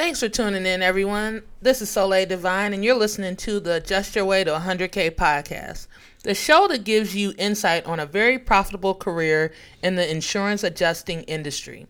[0.00, 1.42] Thanks for tuning in, everyone.
[1.60, 5.88] This is Soleil Divine, and you're listening to the Adjust Your Way to 100K podcast,
[6.22, 9.52] the show that gives you insight on a very profitable career
[9.82, 11.86] in the insurance adjusting industry.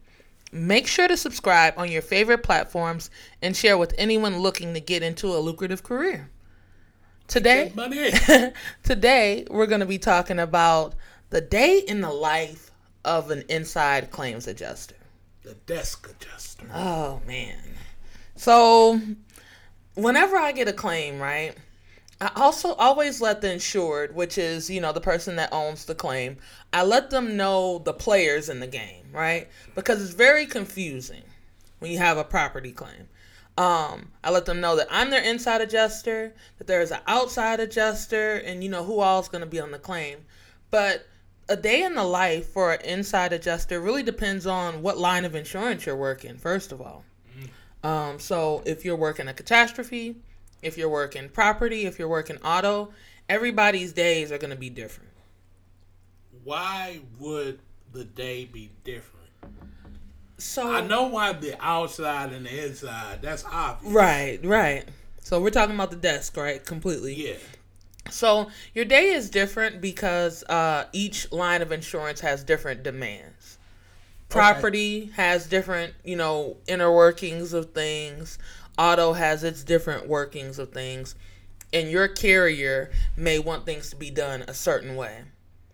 [0.50, 3.10] Make sure to subscribe on your favorite platforms
[3.42, 6.30] and share with anyone looking to get into a lucrative career.
[7.28, 7.72] Today,
[8.82, 10.96] today we're going to be talking about
[11.28, 12.72] the day in the life
[13.04, 14.96] of an inside claims adjuster.
[15.44, 16.66] the desk adjuster.
[16.74, 17.56] Oh man.
[18.40, 18.98] So
[19.96, 21.54] whenever I get a claim, right?
[22.22, 25.94] I also always let the insured, which is, you know, the person that owns the
[25.94, 26.38] claim,
[26.72, 29.46] I let them know the players in the game, right?
[29.74, 31.22] Because it's very confusing
[31.80, 33.10] when you have a property claim.
[33.58, 37.60] Um, I let them know that I'm their inside adjuster, that there is an outside
[37.60, 40.20] adjuster, and you know who all is going to be on the claim.
[40.70, 41.06] But
[41.46, 45.34] a day in the life for an inside adjuster really depends on what line of
[45.34, 47.04] insurance you're working, first of all.
[47.82, 50.16] Um, so if you're working a catastrophe,
[50.62, 52.92] if you're working property, if you're working auto,
[53.28, 55.10] everybody's days are going to be different.
[56.44, 57.60] Why would
[57.92, 59.20] the day be different?
[60.38, 63.20] So I know why the outside and the inside.
[63.22, 63.92] That's obvious.
[63.92, 64.84] Right, right.
[65.20, 66.64] So we're talking about the desk, right?
[66.64, 67.14] Completely.
[67.14, 67.34] Yeah.
[68.10, 73.58] So your day is different because uh, each line of insurance has different demands.
[74.30, 78.38] Property has different, you know, inner workings of things.
[78.78, 81.14] Auto has its different workings of things.
[81.72, 85.22] And your carrier may want things to be done a certain way.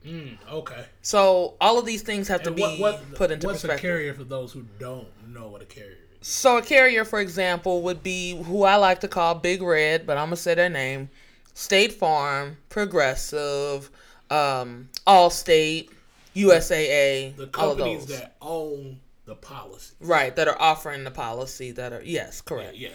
[0.05, 0.85] Mm, okay.
[1.03, 3.85] So all of these things have to And be what, what put into what's perspective.
[3.85, 6.29] a carrier for those who don't know what a carrier is?
[6.29, 10.17] So a carrier, for example, would be who I like to call Big Red, but
[10.17, 11.09] I'm gonna say their name:
[11.55, 13.91] State Farm, Progressive,
[14.31, 15.91] um, Allstate,
[16.37, 19.95] USAA, The all of companies that own the policy.
[20.01, 21.73] right, that are offering the policy.
[21.73, 22.77] That are yes, correct.
[22.77, 22.91] yeah.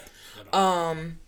[0.53, 1.19] Um,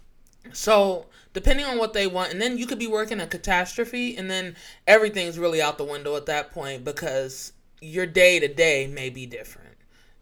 [0.51, 4.29] so depending on what they want, and then you could be working a catastrophe, and
[4.29, 4.55] then
[4.87, 9.25] everything's really out the window at that point because your day to day may be
[9.25, 9.75] different.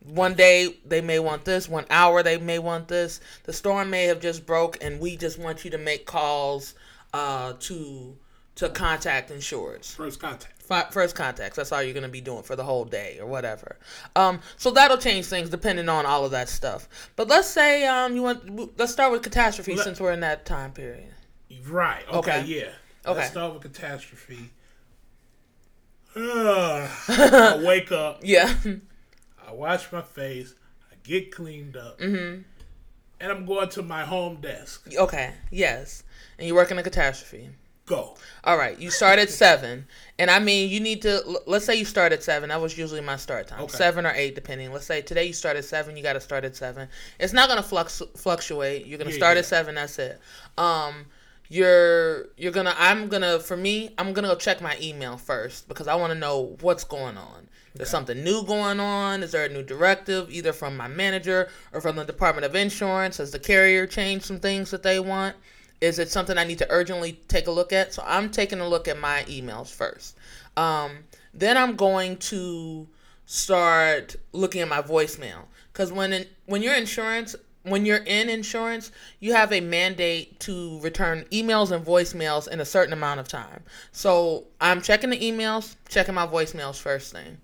[0.03, 3.19] One day they may want this, one hour they may want this.
[3.43, 6.73] The storm may have just broke, and we just want you to make calls
[7.13, 8.17] uh, to
[8.55, 10.60] to contact insureds First contact.
[10.71, 11.57] Fi- first contacts.
[11.57, 13.77] That's all you're gonna be doing for the whole day or whatever.
[14.15, 16.87] Um, so that'll change things depending on all of that stuff.
[17.17, 18.79] But let's say um, you want.
[18.79, 21.09] Let's start with catastrophe Let- since we're in that time period.
[21.67, 22.03] Right.
[22.07, 22.17] Okay.
[22.39, 22.43] Okay.
[22.45, 22.69] Yeah.
[23.05, 23.19] Okay.
[23.19, 24.51] Let's start with catastrophe.
[26.15, 28.21] I wake up.
[28.23, 28.53] Yeah.
[29.45, 30.53] I wash my face.
[30.91, 31.99] I get cleaned up.
[31.99, 32.41] Mm-hmm.
[33.19, 34.87] And I'm going to my home desk.
[34.97, 35.33] okay.
[35.51, 36.03] Yes.
[36.37, 37.49] And you work in a catastrophe.
[37.91, 38.15] Go.
[38.45, 38.79] All right.
[38.79, 39.85] You start at seven,
[40.17, 41.41] and I mean you need to.
[41.45, 42.47] Let's say you start at seven.
[42.47, 43.75] That was usually my start time, Okay.
[43.75, 44.71] seven or eight, depending.
[44.71, 45.97] Let's say today you start at seven.
[45.97, 46.87] You got to start at seven.
[47.19, 48.85] It's not gonna flux fluctuate.
[48.85, 49.39] You're gonna Yeah, start yeah.
[49.39, 49.75] at seven.
[49.75, 50.21] That's it.
[50.57, 51.07] Um,
[51.49, 52.73] you're you're gonna.
[52.77, 53.39] I'm gonna.
[53.41, 56.85] For me, I'm gonna go check my email first because I want to know what's
[56.85, 57.49] going on.
[57.75, 59.21] There's something new going on.
[59.21, 63.17] Is there a new directive, either from my manager or from the Department of Insurance?
[63.17, 65.35] Has the carrier changed some things that they want?
[65.81, 67.93] Is it something I need to urgently take a look at?
[67.93, 70.15] So I'm taking a look at my emails first.
[70.55, 70.91] Um,
[71.33, 72.87] then I'm going to
[73.25, 78.91] start looking at my voicemail because when in, when you're insurance when you're in insurance
[79.19, 83.63] you have a mandate to return emails and voicemails in a certain amount of time
[83.91, 87.37] so i'm checking the emails checking my voicemails first thing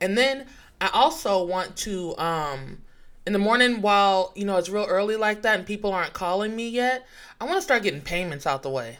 [0.00, 0.46] and then
[0.80, 2.78] I also want to um
[3.28, 6.56] in the morning while you know it's real early like that and people aren't calling
[6.56, 7.06] me yet,
[7.38, 8.96] I want to start getting payments out the way.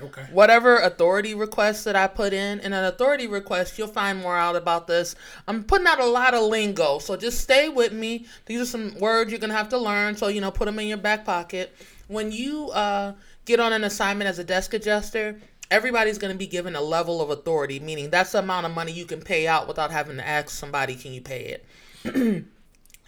[0.00, 0.22] Okay.
[0.30, 4.54] Whatever authority requests that I put in, in an authority request, you'll find more out
[4.54, 5.16] about this.
[5.48, 8.26] I'm putting out a lot of lingo, so just stay with me.
[8.46, 10.86] These are some words you're gonna have to learn, so you know, put them in
[10.86, 11.74] your back pocket.
[12.06, 13.14] When you uh,
[13.46, 15.40] get on an assignment as a desk adjuster,
[15.72, 18.92] everybody's going to be given a level of authority, meaning that's the amount of money
[18.92, 21.58] you can pay out without having to ask somebody, can you pay
[22.04, 22.46] it?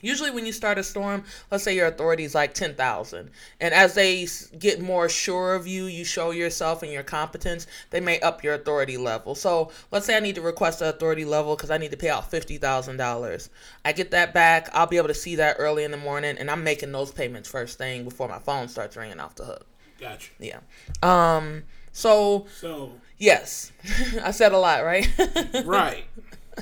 [0.05, 3.31] Usually, when you start a storm, let's say your authority is like 10,000.
[3.61, 4.29] And as they
[4.59, 8.53] get more sure of you, you show yourself and your competence, they may up your
[8.55, 9.35] authority level.
[9.35, 12.11] So, let's say I need to request an authority level because I need to pay
[12.11, 13.49] out $50,000.
[13.85, 14.69] I get that back.
[14.75, 17.49] I'll be able to see that early in the morning, and I'm making those payments
[17.49, 19.67] first thing before my phone starts ringing off the hook.
[19.99, 20.31] Gotcha.
[20.39, 20.61] Yeah.
[21.03, 21.63] Um,
[21.93, 23.73] so, So, yes,
[24.23, 25.09] I said a lot, right?
[25.65, 26.05] right.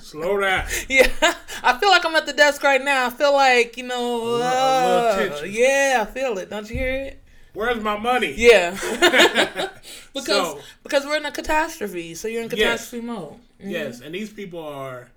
[0.00, 0.66] Slow down.
[0.88, 1.08] Yeah,
[1.62, 3.06] I feel like I'm at the desk right now.
[3.06, 6.48] I feel like you know, uh, yeah, I feel it.
[6.50, 7.22] Don't you hear it?
[7.54, 8.32] Where's my money?
[8.36, 8.70] Yeah,
[10.14, 12.58] because So- because we're in a catastrophe, so you're in Yes.
[12.58, 13.34] catastrophe mode.
[13.60, 15.08] Yes, and these people are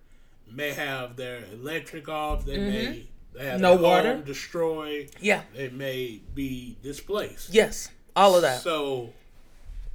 [0.51, 2.45] may have their electric off.
[2.45, 4.17] They may They have No their water?
[4.21, 5.09] destroyed.
[5.19, 5.41] Yeah.
[5.55, 7.53] They may be displaced.
[7.53, 7.89] Yes.
[8.15, 8.61] All of that.
[8.61, 9.11] So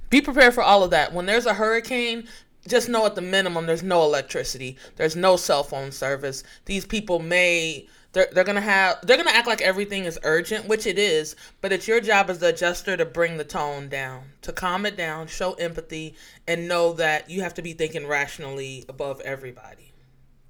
[0.09, 1.13] be prepared for all of that.
[1.13, 2.27] When there's a hurricane,
[2.67, 6.43] just know at the minimum there's no electricity, there's no cell phone service.
[6.65, 10.85] These people may they're, they're gonna have they're gonna act like everything is urgent, which
[10.85, 14.51] it is, but it's your job as the adjuster to bring the tone down, to
[14.51, 16.15] calm it down, show empathy,
[16.47, 19.91] and know that you have to be thinking rationally above everybody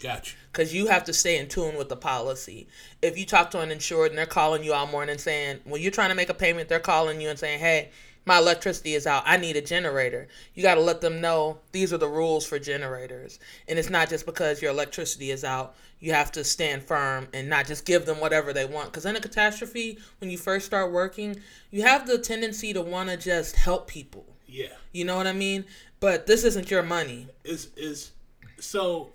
[0.02, 0.36] gotcha.
[0.52, 2.68] because you have to stay in tune with the policy.
[3.02, 5.92] If you talk to an insured and they're calling you all morning saying, when you're
[5.92, 7.92] trying to make a payment, they're calling you and saying, hey,
[8.26, 9.24] my electricity is out.
[9.26, 10.28] I need a generator.
[10.54, 13.40] You got to let them know these are the rules for generators.
[13.68, 15.76] And it's not just because your electricity is out.
[16.00, 18.88] You have to stand firm and not just give them whatever they want.
[18.92, 21.40] Because in a catastrophe, when you first start working,
[21.72, 24.26] you have the tendency to want to just help people.
[24.48, 24.74] Yeah.
[24.92, 25.66] You know what I mean?
[26.00, 27.28] But this isn't your money.
[27.44, 28.12] Is is
[28.60, 29.14] so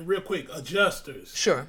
[0.00, 1.68] real quick, adjusters Sure.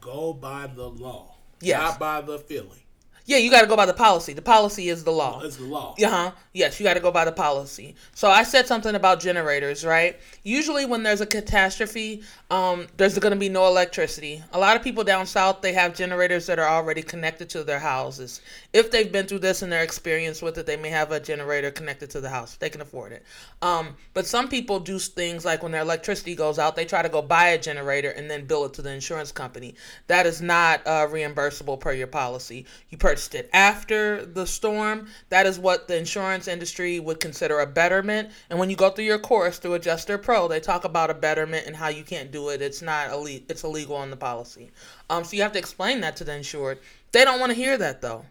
[0.00, 1.36] go by the law.
[1.60, 1.80] Yes.
[1.80, 2.80] Not by the feeling.
[3.28, 4.32] Yeah, you got to go by the policy.
[4.32, 5.42] The policy is the law.
[5.42, 5.94] It's the law.
[6.02, 6.30] Uh huh.
[6.54, 7.94] Yes, you got to go by the policy.
[8.14, 10.18] So I said something about generators, right?
[10.44, 14.42] Usually, when there's a catastrophe, um, there's going to be no electricity.
[14.54, 17.78] A lot of people down south they have generators that are already connected to their
[17.78, 18.40] houses.
[18.72, 21.70] If they've been through this and they're experienced with it, they may have a generator
[21.70, 22.56] connected to the house.
[22.56, 23.24] They can afford it.
[23.60, 27.10] Um, but some people do things like when their electricity goes out, they try to
[27.10, 29.74] go buy a generator and then bill it to the insurance company.
[30.06, 32.64] That is not uh, reimbursable per your policy.
[32.88, 33.17] You purchased
[33.52, 35.08] after the storm.
[35.28, 38.30] That is what the insurance industry would consider a betterment.
[38.50, 41.66] And when you go through your course through Adjuster Pro, they talk about a betterment
[41.66, 42.62] and how you can't do it.
[42.62, 44.70] It's not ille- It's illegal on the policy.
[45.10, 46.78] Um, so you have to explain that to the insured.
[47.12, 48.26] They don't want to hear that though.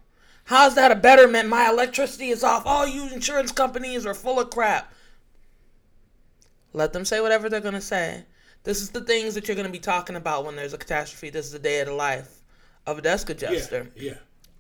[0.45, 1.50] How's that a betterment?
[1.50, 2.63] My electricity is off.
[2.66, 4.94] All you insurance companies are full of crap.
[6.74, 8.24] Let them say whatever they're to say.
[8.63, 11.30] This is the things that you're to be talking about when there's a catastrophe.
[11.30, 12.42] This is the day of the life
[12.86, 13.90] of a desk adjuster.
[13.95, 14.12] Yeah.
[14.12, 14.18] Yeah.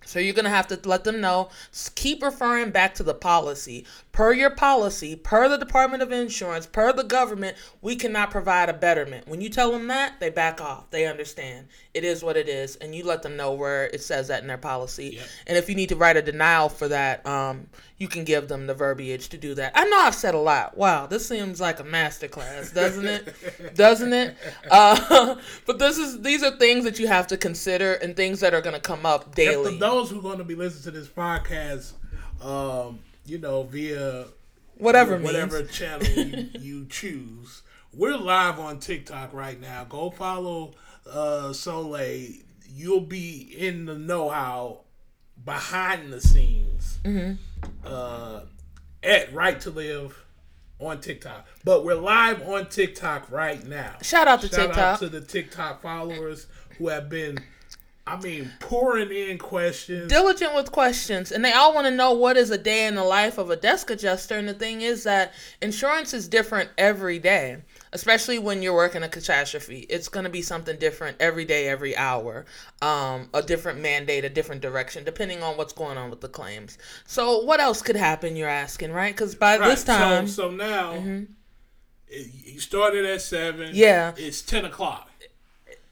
[0.07, 1.49] So you're going to have to let them know.
[1.95, 3.85] Keep referring back to the policy.
[4.17, 8.73] Per your policy, per the Department of Insurance, per the government, we cannot provide a
[8.73, 9.27] betterment.
[9.27, 10.89] When you tell them that, they back off.
[10.89, 11.67] They understand.
[11.93, 12.77] It is what it is.
[12.77, 15.17] And you let them know where it says that in their policy.
[15.17, 15.27] Yep.
[15.45, 17.67] And if you need to write a denial for that, um,
[17.99, 19.73] you can give them the verbiage to do that.
[19.75, 20.75] I know I've said a lot.
[20.75, 23.75] Wow, this seems like a masterclass, doesn't it?
[23.75, 24.35] doesn't it?
[24.71, 25.35] Uh,
[25.67, 28.61] but this is these are things that you have to consider and things that are
[28.61, 29.73] going to come up daily.
[29.73, 31.93] for those who are going to be listening to this podcast,
[32.41, 32.97] um,
[33.27, 34.25] you know, via
[34.77, 35.71] whatever whatever means.
[35.71, 37.61] channel you, you choose,
[37.93, 39.83] we're live on TikTok right now.
[39.85, 40.73] Go follow
[41.11, 42.31] uh, Soleil.
[42.69, 44.81] You'll be in the know how
[45.43, 47.33] behind the scenes Mm-hmm.
[47.85, 48.41] uh,
[49.03, 50.25] at Right to Live
[50.79, 51.47] on TikTok.
[51.63, 53.95] But we're live on TikTok right now.
[54.01, 54.77] Shout out to Shout TikTok.
[54.77, 56.47] out to the TikTok followers
[56.77, 57.37] who have been,
[58.07, 60.09] I mean, pouring in questions.
[60.09, 63.03] diligent with questions and they all want to know what is a day in the
[63.03, 67.57] life of a desk adjuster and the thing is that insurance is different every day
[67.93, 71.95] especially when you're working a catastrophe it's going to be something different every day every
[71.97, 72.45] hour
[72.81, 76.77] um, a different mandate a different direction depending on what's going on with the claims
[77.05, 80.27] so what else could happen you're asking right because by Right, this time Mm-hmm.
[80.27, 80.93] So, so now,
[82.07, 83.71] it, you started at seven.
[83.73, 84.13] Yeah.
[84.17, 85.09] It's ten o'clock.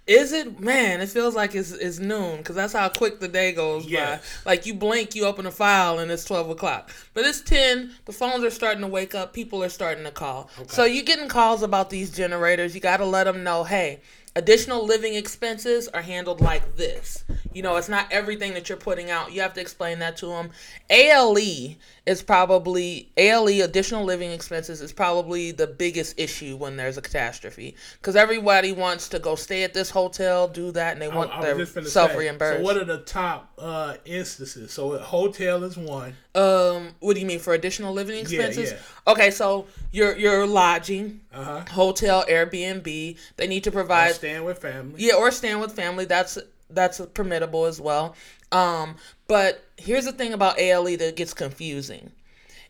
[0.08, 1.02] Is it man?
[1.02, 4.22] It feels like it's, it's noon because that's how quick the day goes Yes.
[4.44, 4.52] by.
[4.52, 6.92] Like you blink, you open a file, and it's twelve o'clock.
[7.16, 7.92] But it's ten.
[8.06, 9.34] The phones are starting to wake up.
[9.34, 10.50] People are starting to call.
[10.68, 12.76] So you're getting calls about these generators.
[12.76, 14.00] You got to let them know, hey,
[14.36, 17.24] additional living expenses are handled like this.
[17.54, 19.32] You know, it's not everything that you're putting out.
[19.32, 20.52] You have to explain that to them.
[20.90, 21.76] ALE
[22.06, 27.76] is probably ALE additional living expenses is probably the biggest issue when there's a catastrophe
[27.94, 31.54] because everybody wants to go stay at this hotel, do that, and they want I
[31.54, 32.60] was their self reimbursed.
[32.60, 34.72] So, what are the top uh, instances?
[34.72, 36.16] So, a hotel is one.
[36.36, 38.72] Um, what do you mean for additional living expenses?
[38.74, 39.12] yeah.
[39.12, 41.62] Okay, so your your lodging, Uh huh.
[41.72, 44.96] hotel, Airbnb, they need to provide Staying with family.
[44.98, 46.06] Yeah, or staying with family.
[46.06, 46.38] That's
[46.70, 48.16] that's permittable as well.
[48.52, 48.96] Um,
[49.28, 52.12] but here's the thing about ALE that gets confusing.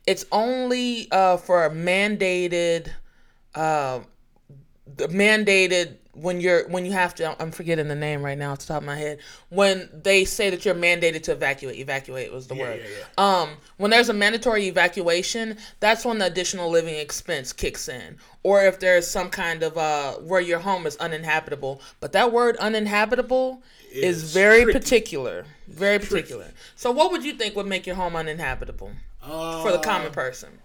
[0.06, 2.90] It's only uh, for mandated,
[3.56, 4.02] uh,
[4.96, 7.36] the mandated when you're when you have to.
[7.42, 9.20] I'm forgetting the name right now off the top of my head.
[9.50, 12.80] When they say that you're mandated to evacuate, evacuate was the word.
[12.82, 18.18] yeah, Um, when there's a mandatory evacuation, that's when the additional living expense kicks in.
[18.44, 21.82] Or if there's some kind of uh where your home is uninhabitable.
[22.00, 24.80] But that word uninhabitable is Is very tricky.
[24.80, 25.46] particular.
[25.68, 26.48] Very particular.
[26.76, 28.92] So what would you think would make your home uninhabitable
[29.24, 30.60] Uh, for the common person?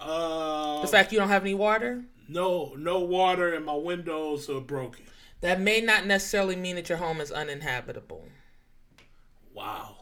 [0.00, 2.02] Uh, The fact you don't have any water?
[2.28, 5.04] No, no water and my windows are broken.
[5.40, 8.26] That may not necessarily mean that your home is uninhabitable.
[9.52, 9.96] Wow.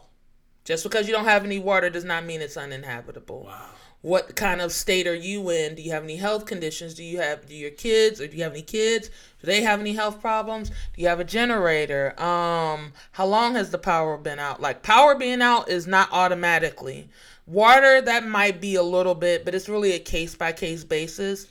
[0.63, 3.43] Just because you don't have any water does not mean it's uninhabitable.
[3.43, 3.69] Wow.
[4.01, 5.75] What kind of state are you in?
[5.75, 6.93] Do you have any health conditions?
[6.93, 9.07] Do you have do your kids or do you have any kids?
[9.07, 10.69] Do they have any health problems?
[10.69, 12.13] Do you have a generator?
[12.21, 14.61] Um, how long has the power been out?
[14.61, 17.09] Like power being out is not automatically.
[17.45, 21.47] Water that might be a little bit, but it's really a case by case basis.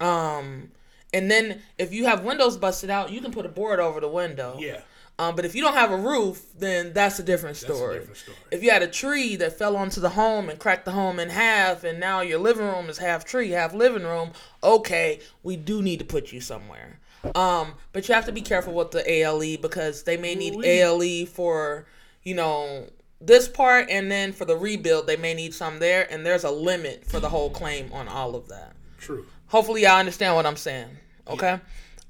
[0.00, 0.70] Um,
[1.12, 4.08] and then if you have windows busted out, you can put a board over the
[4.08, 4.56] window.
[4.58, 4.80] Yeah.
[5.18, 7.96] Um, but if you don't have a roof, then that's a different That's story.
[7.96, 8.36] a different story.
[8.50, 11.30] If you had a tree that fell onto the home and cracked the home in
[11.30, 15.80] half, and now your living room is half tree, half living room, okay, we do
[15.80, 17.00] need to put you somewhere.
[17.34, 20.66] Um, but you have to be careful with the ALE because they may need Ooh-wee.
[20.66, 21.86] ALE for,
[22.22, 26.26] you know, this part, and then for the rebuild, they may need some there, and
[26.26, 28.76] there's a limit for the whole claim on all of that.
[28.98, 29.24] True.
[29.48, 30.88] Hopefully, y'all understand what I'm saying.
[31.28, 31.60] Okay.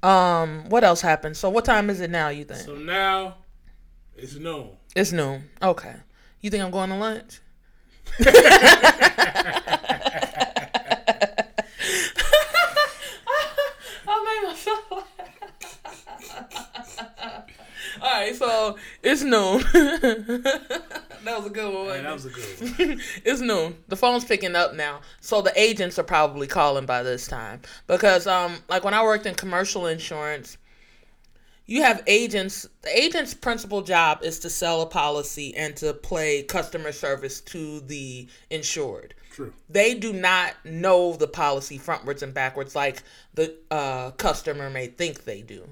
[0.03, 1.37] Um, what else happened?
[1.37, 2.29] So, what time is it now?
[2.29, 2.61] You think?
[2.61, 3.35] So now
[4.15, 4.69] it's noon.
[4.95, 5.49] It's noon.
[5.61, 5.95] Okay.
[6.41, 7.39] You think I'm going to lunch?
[14.09, 14.83] I made myself
[18.01, 19.63] All right, so it's noon.
[21.27, 21.87] that was a good one.
[21.87, 23.01] Man, that was a good one.
[23.25, 23.75] it's noon.
[23.89, 25.01] The phone's picking up now.
[25.19, 27.61] So the agents are probably calling by this time.
[27.85, 30.57] Because um like when I worked in commercial insurance,
[31.65, 36.43] you have agents the agent's principal job is to sell a policy and to play
[36.43, 39.13] customer service to the insured.
[39.31, 39.53] True.
[39.69, 43.03] They do not know the policy frontwards and backwards like
[43.35, 45.67] the uh, customer may think they do.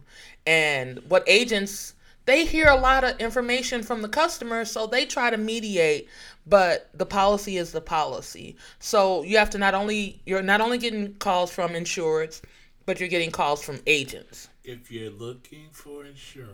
[0.45, 1.95] And what agents
[2.25, 6.09] they hear a lot of information from the customer, so they try to mediate,
[6.45, 8.55] but the policy is the policy.
[8.79, 12.41] So you have to not only you're not only getting calls from insureds,
[12.85, 14.49] but you're getting calls from agents.
[14.63, 16.49] If you're looking for insurance,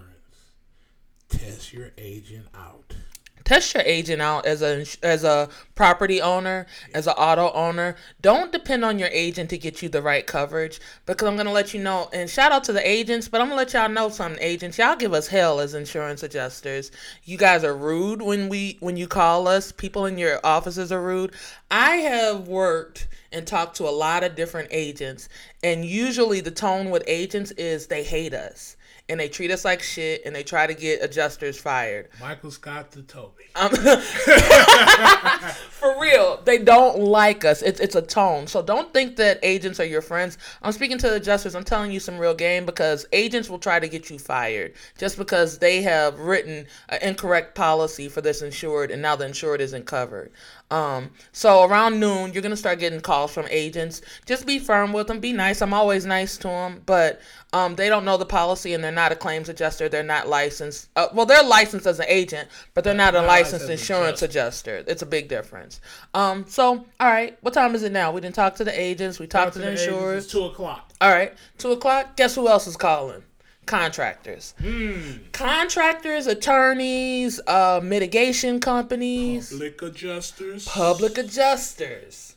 [1.29, 2.93] test your agent out.
[3.43, 7.95] Test your agent out as a as a property owner, as an auto owner.
[8.21, 11.73] Don't depend on your agent to get you the right coverage because I'm gonna let
[11.73, 12.09] you know.
[12.13, 14.41] And shout out to the agents, but I'm gonna let y'all know something.
[14.41, 16.91] Agents, y'all give us hell as insurance adjusters.
[17.23, 19.71] You guys are rude when we when you call us.
[19.71, 21.33] People in your offices are rude.
[21.69, 25.29] I have worked and talked to a lot of different agents,
[25.63, 28.75] and usually the tone with agents is they hate us.
[29.09, 32.09] And they treat us like shit, and they try to get adjusters fired.
[32.19, 33.43] Michael Scott to Toby.
[33.55, 33.69] Um,
[35.69, 37.61] for real, they don't like us.
[37.61, 38.47] It's it's a tone.
[38.47, 40.37] So don't think that agents are your friends.
[40.61, 41.55] I'm speaking to adjusters.
[41.55, 45.17] I'm telling you some real game because agents will try to get you fired just
[45.17, 49.85] because they have written an incorrect policy for this insured and now the insured isn't
[49.85, 50.31] covered.
[50.69, 54.01] Um, so around noon, you're gonna start getting calls from agents.
[54.25, 55.19] Just be firm with them.
[55.19, 55.61] Be nice.
[55.61, 57.19] I'm always nice to them, but
[57.51, 59.87] um, they don't know the policy and they're not a claims adjuster.
[59.87, 60.89] They're not licensed.
[60.97, 64.83] Uh, well, they're licensed as an agent, but they're not a Not licensed insurance adjuster.
[64.85, 65.79] It's a big difference.
[66.13, 68.11] Um, so all right, what time is it now?
[68.11, 69.17] We didn't talk to the agents.
[69.17, 70.25] We talked to the insurers.
[70.25, 70.91] It's two o'clock.
[70.99, 72.17] All right, two o'clock.
[72.17, 73.23] Guess who else is calling?
[73.67, 74.55] Contractors.
[74.59, 74.99] Hmm.
[75.31, 80.65] Contractors, attorneys, uh, mitigation companies, Public adjusters.
[80.67, 82.30] public adjusters.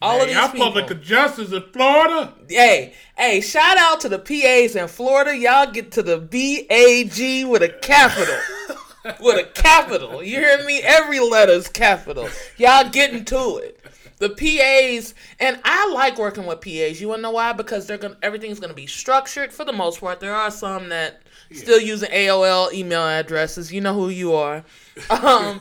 [0.00, 0.66] All Hey, of these y'all people.
[0.66, 2.32] public adjusters in Florida.
[2.48, 5.36] hey, hey, shout out to the PAs in Florida.
[5.36, 8.38] Y'all get to the BAG with a capital.
[9.20, 10.22] with a capital.
[10.22, 10.80] You hear me?
[10.82, 12.28] Every letter's capital.
[12.58, 13.74] Y'all getting to it.
[14.18, 17.00] The PAs, and I like working with PAs.
[17.00, 17.52] You wanna know why?
[17.52, 20.18] Because they're gonna everything's gonna be structured for the most part.
[20.20, 23.72] There are some that still using AOL email addresses.
[23.72, 24.64] You know who you are.
[25.10, 25.60] Um,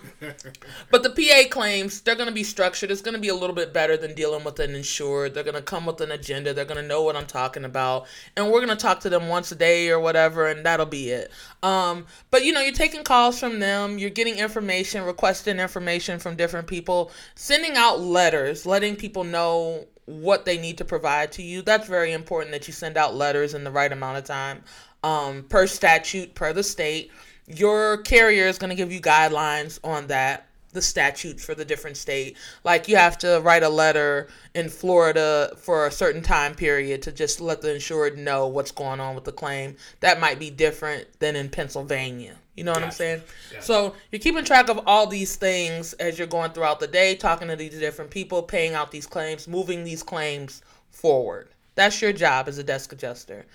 [0.89, 2.89] but the PA claims they're going to be structured.
[2.89, 5.35] It's going to be a little bit better than dealing with an insured.
[5.35, 6.55] They're going to come with an agenda.
[6.55, 8.07] They're going to know what I'm talking about.
[8.35, 11.11] And we're going to talk to them once a day or whatever, and that'll be
[11.11, 11.31] it.
[11.61, 16.35] Um, but you know, you're taking calls from them, you're getting information, requesting information from
[16.35, 21.61] different people, sending out letters, letting people know what they need to provide to you.
[21.61, 24.63] That's very important that you send out letters in the right amount of time.
[25.03, 27.11] Um, per statute, per the state
[27.47, 31.97] your carrier is going to give you guidelines on that the statutes for the different
[31.97, 32.37] state.
[32.63, 37.11] Like you have to write a letter in florida for a certain time period to
[37.11, 39.75] just let the insured know what's going on with the claim.
[40.01, 42.35] That might be different than in pennsylvania.
[42.55, 43.21] You know what i'm saying?
[43.51, 43.63] Gotcha.
[43.63, 47.47] so you're keeping track of all these things as you're going throughout the day talking
[47.47, 50.61] to these different people paying out these claims moving these claims
[50.91, 51.47] forward.
[51.75, 53.45] That's your job as a desk adjuster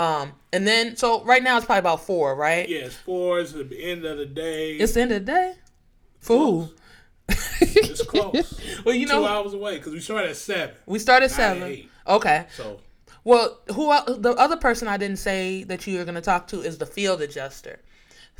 [0.00, 3.68] um, and then so right now it's probably about four right Yes, four is the
[3.90, 4.76] end of the day.
[4.76, 5.54] it's the end of the day.
[6.20, 6.70] Fool.
[7.60, 8.60] It's close.
[8.84, 10.74] well, you know, Two hours away because we started at seven.
[10.86, 11.88] we started at seven.
[12.06, 12.46] Okay.
[12.56, 12.80] So
[13.24, 13.84] Well, who
[14.18, 16.86] the other person I didn't say that you were going to talk to is the
[16.86, 17.78] field adjuster.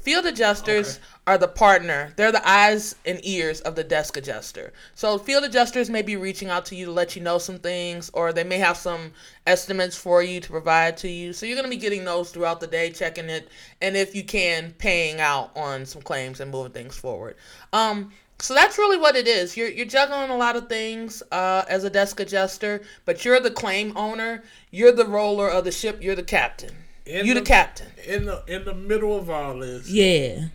[0.02, 1.04] Field adjusters Okay.
[1.26, 2.14] are the partner.
[2.16, 4.72] They're the eyes and ears of the desk adjuster.
[4.94, 8.10] So field adjusters may be reaching out to you to let you know some things,
[8.14, 9.12] or they may have some
[9.46, 11.34] estimates for you to provide to you.
[11.34, 13.50] So you're going to be getting those throughout the day, checking it,
[13.82, 17.36] and if you can, paying out on some claims and moving things forward.
[17.74, 19.54] Um, so that's really what it is.
[19.54, 23.50] You're you're juggling a lot of things uh, as a desk adjuster, but you're the
[23.50, 24.42] claim owner.
[24.70, 26.02] You're the roller of the ship.
[26.02, 26.74] You're the captain.
[27.10, 27.88] In you the, the- captain.
[28.06, 30.46] In the in the middle of all this, Yeah.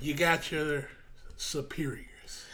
[0.00, 0.88] you got your
[1.36, 2.44] superiors.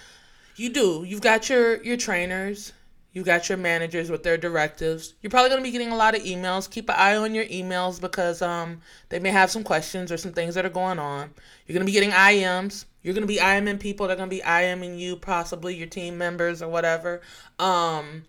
[0.57, 1.05] You do.
[1.07, 2.73] You've got your your trainers.
[3.13, 5.15] You got your managers with their directives.
[5.23, 6.71] You're probably going to be getting a lot of emails.
[6.71, 10.33] Keep an eye on your emails because um they may have some questions or some
[10.33, 11.31] things that are going on.
[11.67, 12.85] You're going to be getting IMs.
[13.03, 14.07] You're going to be IMing people.
[14.07, 17.23] They're going to be IMing you, possibly your team members or whatever.
[17.59, 18.25] Um,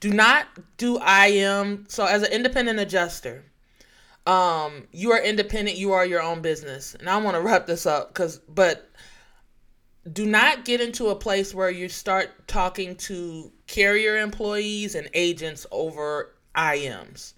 [0.00, 0.46] do not
[0.78, 1.84] do IM.
[1.88, 3.44] So as an independent adjuster,
[4.26, 5.76] um, you are independent.
[5.78, 6.94] You are your own business.
[6.94, 8.90] And I want to wrap this up because, but
[10.10, 15.66] do not get into a place where you start talking to carrier employees and agents
[15.70, 17.34] over IMs.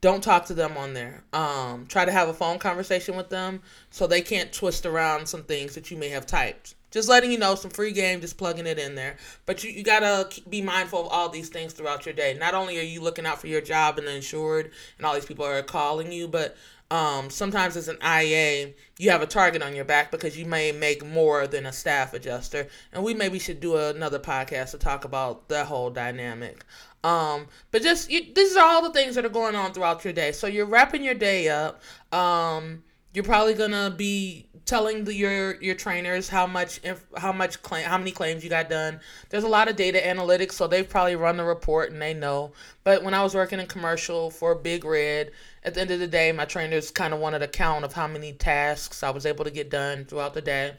[0.00, 1.24] Don't talk to them on there.
[1.32, 5.42] Um, try to have a phone conversation with them so they can't twist around some
[5.42, 6.75] things that you may have typed.
[6.90, 9.16] Just letting you know, some free game, just plugging it in there.
[9.44, 12.36] But you, you gotta be mindful of all these things throughout your day.
[12.38, 15.26] Not only are you looking out for your job and the insured, and all these
[15.26, 16.56] people are calling you, but
[16.90, 20.70] um, sometimes as an IA, you have a target on your back because you may
[20.70, 22.68] make more than a staff adjuster.
[22.92, 26.64] And we maybe should do another podcast to talk about that whole dynamic.
[27.02, 30.12] Um, but just you, these are all the things that are going on throughout your
[30.12, 30.32] day.
[30.32, 31.82] So you're wrapping your day up.
[32.12, 32.84] Um,
[33.16, 36.80] you're probably gonna be telling the, your your trainers how much
[37.16, 39.00] how much claim how many claims you got done.
[39.30, 42.52] There's a lot of data analytics, so they've probably run the report and they know.
[42.84, 45.30] But when I was working in commercial for Big Red,
[45.64, 48.06] at the end of the day, my trainers kind of wanted a count of how
[48.06, 50.74] many tasks I was able to get done throughout the day.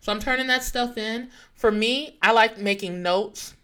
[0.00, 1.30] So I'm turning that stuff in.
[1.54, 3.54] For me, I like making notes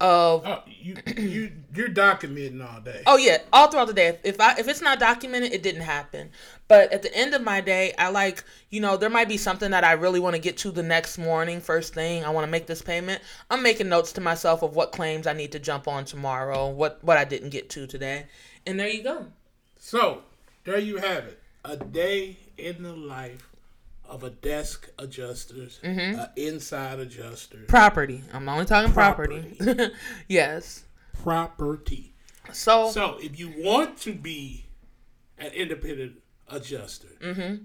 [0.00, 3.02] of Oh, you you you're documenting all day.
[3.06, 4.08] Oh yeah, all throughout the day.
[4.08, 6.30] If, if I if it's not documented, it didn't happen.
[6.68, 9.70] But at the end of my day, I like you know there might be something
[9.72, 12.24] that I really want to get to the next morning, first thing.
[12.24, 13.22] I want to make this payment.
[13.50, 17.02] I'm making notes to myself of what claims I need to jump on tomorrow, what
[17.02, 18.26] what I didn't get to today,
[18.66, 19.26] and there you go.
[19.78, 20.22] So
[20.64, 21.38] there you have it.
[21.64, 23.49] A day in the life
[24.10, 26.18] of a desk adjuster's, Mm-hmm.
[26.20, 28.22] an inside adjuster, Property.
[28.32, 29.56] I'm only talking property.
[30.28, 30.84] yes.
[31.22, 32.12] property.
[32.52, 34.66] So, So if you want to be
[35.38, 36.14] an independent
[36.48, 37.64] adjuster, Mm-hmm.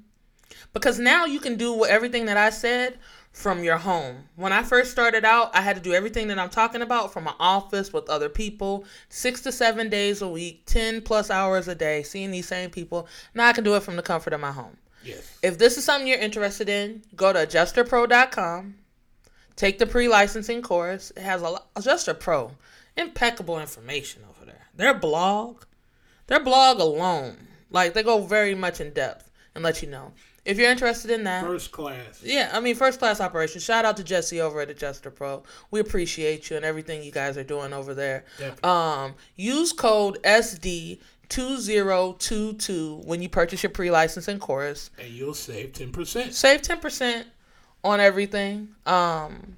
[0.73, 2.99] because now you can do everything that I said
[3.31, 4.15] from your home.
[4.38, 7.25] When I first started out, I had to do everything that I'm talking about from
[7.25, 11.75] my office with other people, six to seven days a week, 10 plus hours a
[11.75, 13.08] day, seeing these same people.
[13.34, 14.77] Now I can do it from the comfort of my home.
[15.05, 18.75] Yes, If this is something you're interested in, go to adjusterpro.com.
[19.55, 21.11] Take the pre-licensing course.
[21.15, 22.51] It has a lot, Adjuster Pro,
[22.97, 24.67] impeccable information over there.
[24.75, 25.63] Their blog,
[26.27, 30.11] their blog alone, like they go very much in depth and let you know.
[30.43, 32.21] If you're interested in that, first class.
[32.21, 33.59] yeah, I mean, first class operation.
[33.61, 35.41] Shout out to Jesse over at Adjuster Pro.
[35.71, 38.25] We appreciate you and everything you guys are doing over there.
[38.37, 38.69] Definitely.
[38.69, 40.99] Um, use code SD.
[41.29, 46.33] 2022 when you purchase your pre-licensing course and you'll save ten percent.
[46.33, 47.25] save 10%
[47.83, 49.55] on everything um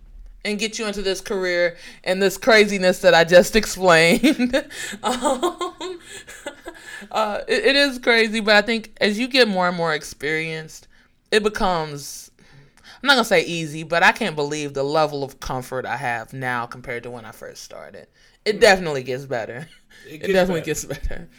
[0.48, 4.56] and get you into this career and this craziness that I just explained.
[5.04, 6.00] um,
[7.12, 10.88] uh, it, it is crazy, but I think as you get more and more experienced,
[11.32, 12.32] it becomes.
[13.04, 16.34] I'm not gonna say easy, but I can't believe the level of comfort I have
[16.34, 18.08] now compared to when I first started.
[18.44, 19.68] It definitely gets better.
[20.10, 20.66] It, gets definitely better.
[20.66, 21.30] gets better.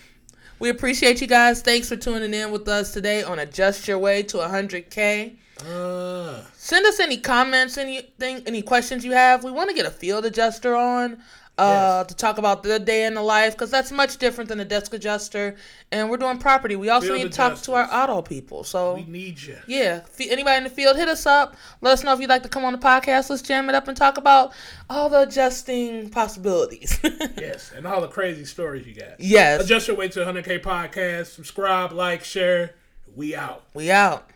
[0.60, 1.62] We appreciate you guys.
[1.62, 5.36] Thanks for tuning in with us today on Adjust Your Way to 100K.
[5.64, 9.44] Uh, Send us any comments, anything, any questions you have.
[9.44, 11.18] We want to get a field adjuster on
[11.58, 14.64] uh, to talk about the day in the life because that's much different than a
[14.64, 15.56] desk adjuster.
[15.90, 16.76] And we're doing property.
[16.76, 18.64] We also Field need to talk to our auto people.
[18.64, 19.56] So we need you.
[19.66, 21.56] yeah, anybody in the field, hit us up.
[21.80, 23.30] Let us know if you'd like to come on the podcast.
[23.30, 24.52] Let's jam it up and talk about
[24.88, 26.98] all the adjusting possibilities.
[27.38, 29.18] Yes, and all the crazy stories you got.
[29.20, 31.26] yes, Adjust your way to 100K podcast.
[31.26, 32.74] Subscribe, like, share.
[33.14, 33.64] We out.
[33.74, 34.28] we out.